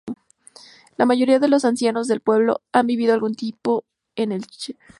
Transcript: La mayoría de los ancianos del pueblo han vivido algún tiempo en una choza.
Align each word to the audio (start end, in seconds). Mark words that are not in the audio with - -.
La 0.97 1.05
mayoría 1.05 1.37
de 1.37 1.47
los 1.47 1.63
ancianos 1.63 2.07
del 2.07 2.21
pueblo 2.21 2.63
han 2.71 2.87
vivido 2.87 3.13
algún 3.13 3.35
tiempo 3.35 3.83
en 4.15 4.31
una 4.31 4.41
choza. 4.47 4.73